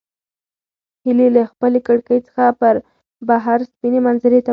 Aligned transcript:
هیلې 1.05 1.27
له 1.35 1.43
خپلې 1.51 1.79
کړکۍ 1.87 2.19
څخه 2.27 2.43
بهر 3.29 3.59
سپینې 3.71 3.99
منظرې 4.07 4.39
ته 4.39 4.39
وکتل. 4.43 4.49